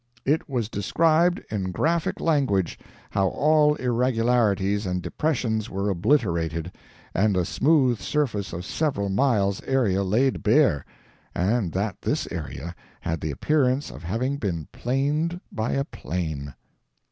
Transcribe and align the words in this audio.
It 0.25 0.49
was 0.49 0.67
described, 0.67 1.43
in 1.51 1.69
graphic 1.71 2.19
language, 2.19 2.79
how 3.11 3.27
all 3.27 3.75
irregularities 3.75 4.87
and 4.87 4.99
depressions 4.99 5.69
were 5.69 5.89
obliterated, 5.91 6.71
and 7.13 7.37
a 7.37 7.45
smooth 7.45 7.99
surface 7.99 8.51
of 8.51 8.65
several 8.65 9.09
miles' 9.09 9.61
area 9.61 10.01
laid 10.01 10.41
bare, 10.41 10.85
and 11.35 11.71
that 11.73 12.01
this 12.01 12.27
area 12.31 12.73
had 13.01 13.21
the 13.21 13.29
appearance 13.29 13.91
of 13.91 14.01
having 14.01 14.37
been 14.37 14.67
PLANED 14.71 15.39
BY 15.51 15.71
A 15.73 15.83
PLANE." 15.85 16.55